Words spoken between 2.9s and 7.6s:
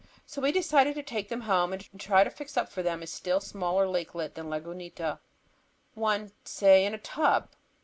a still smaller lakelet than Lagunita; one, say, in a tub!